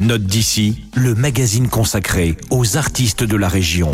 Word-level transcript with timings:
Note 0.00 0.22
d'ici, 0.22 0.84
le 0.94 1.16
magazine 1.16 1.66
consacré 1.66 2.36
aux 2.50 2.76
artistes 2.76 3.24
de 3.24 3.36
la 3.36 3.48
région. 3.48 3.90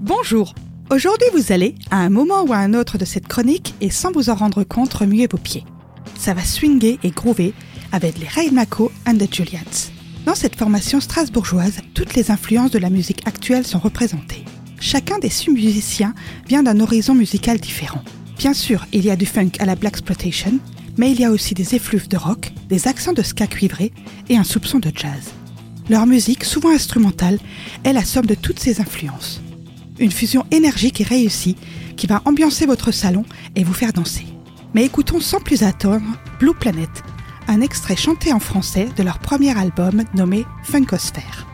Bonjour. 0.00 0.54
Aujourd'hui, 0.90 1.28
vous 1.34 1.52
allez, 1.52 1.74
à 1.90 1.98
un 1.98 2.08
moment 2.08 2.42
ou 2.44 2.54
à 2.54 2.56
un 2.56 2.72
autre 2.72 2.96
de 2.96 3.04
cette 3.04 3.28
chronique, 3.28 3.74
et 3.82 3.90
sans 3.90 4.12
vous 4.12 4.30
en 4.30 4.34
rendre 4.34 4.64
compte, 4.64 4.94
remuer 4.94 5.26
vos 5.30 5.36
pieds. 5.36 5.66
Ça 6.18 6.32
va 6.32 6.42
swinger 6.42 6.98
et 7.02 7.10
groover 7.10 7.52
avec 7.92 8.18
les 8.18 8.28
Ray 8.28 8.50
Mako 8.50 8.90
and 9.06 9.18
the 9.18 9.30
Julians. 9.30 9.90
Dans 10.24 10.34
cette 10.34 10.56
formation 10.56 11.00
strasbourgeoise, 11.00 11.80
toutes 11.92 12.14
les 12.14 12.30
influences 12.30 12.70
de 12.70 12.78
la 12.78 12.88
musique 12.88 13.28
actuelle 13.28 13.66
sont 13.66 13.78
représentées. 13.78 14.46
Chacun 14.80 15.18
des 15.18 15.28
six 15.28 15.50
musiciens 15.50 16.14
vient 16.48 16.62
d'un 16.62 16.80
horizon 16.80 17.14
musical 17.14 17.60
différent. 17.60 18.02
Bien 18.38 18.54
sûr, 18.54 18.86
il 18.94 19.04
y 19.04 19.10
a 19.10 19.16
du 19.16 19.26
funk 19.26 19.50
à 19.58 19.66
la 19.66 19.74
Black 19.74 19.96
Exploitation, 19.96 20.58
mais 20.96 21.12
il 21.12 21.20
y 21.20 21.26
a 21.26 21.30
aussi 21.30 21.52
des 21.52 21.74
effluves 21.74 22.08
de 22.08 22.16
rock, 22.16 22.54
des 22.70 22.88
accents 22.88 23.12
de 23.12 23.22
ska 23.22 23.46
cuivré 23.46 23.92
et 24.30 24.38
un 24.38 24.44
soupçon 24.44 24.78
de 24.78 24.90
jazz. 24.94 25.34
Leur 25.92 26.06
musique, 26.06 26.44
souvent 26.44 26.70
instrumentale, 26.70 27.38
est 27.84 27.92
la 27.92 28.02
somme 28.02 28.24
de 28.24 28.34
toutes 28.34 28.58
ces 28.58 28.80
influences. 28.80 29.42
Une 29.98 30.10
fusion 30.10 30.46
énergique 30.50 31.02
et 31.02 31.04
réussie 31.04 31.54
qui 31.98 32.06
va 32.06 32.22
ambiancer 32.24 32.64
votre 32.64 32.92
salon 32.92 33.26
et 33.56 33.62
vous 33.62 33.74
faire 33.74 33.92
danser. 33.92 34.24
Mais 34.72 34.86
écoutons 34.86 35.20
sans 35.20 35.38
plus 35.38 35.62
attendre 35.62 36.16
Blue 36.40 36.54
Planet, 36.54 36.88
un 37.46 37.60
extrait 37.60 37.94
chanté 37.94 38.32
en 38.32 38.40
français 38.40 38.88
de 38.96 39.02
leur 39.02 39.18
premier 39.18 39.54
album 39.54 40.04
nommé 40.14 40.46
Funkosphère. 40.64 41.51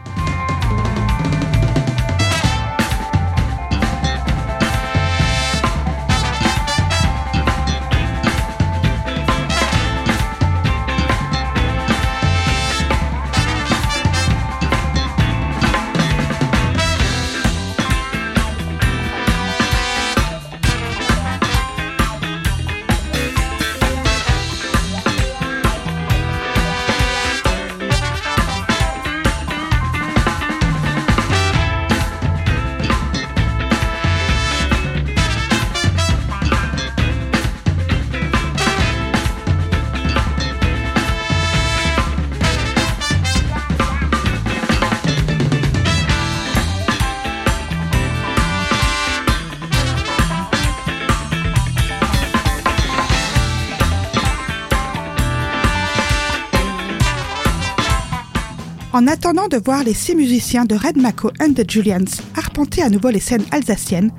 En 58.95 59.07
attendant 59.07 59.49
de 59.49 59.59
voir 59.59 59.85
les 59.85 59.93
six 59.93 60.15
musiciens 60.15 60.65
de 60.65 60.75
Red 60.75 60.97
Mako 60.97 61.31
and 61.41 61.53
the 61.53 61.71
Julians 61.71 62.23
arpenter 62.35 62.83
à 62.83 62.89
nouveau 62.89 63.11
les 63.11 63.21
scènes 63.21 63.45
alsaciennes, 63.51 64.11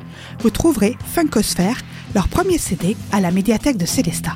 vous 0.41 0.51
trouverez 0.51 0.95
Funkosphère, 1.07 1.81
leur 2.13 2.27
premier 2.27 2.59
CD, 2.59 2.95
à 3.11 3.19
la 3.19 3.31
médiathèque 3.31 3.77
de 3.77 3.87
Célestat. 3.87 4.33